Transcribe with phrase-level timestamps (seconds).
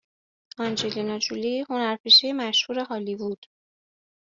[0.59, 3.45] آنجلینا جولی هنرپیشه مشهور هالیوود